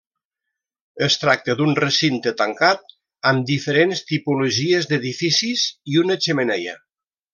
Es 1.07 1.17
tracta 1.23 1.55
d'un 1.59 1.75
recinte 1.79 2.33
tancat 2.39 2.89
amb 3.33 3.45
diferents 3.51 4.01
tipologies 4.13 4.89
d'edificis 4.93 5.67
i 5.95 6.01
una 6.07 6.19
xemeneia. 6.29 6.75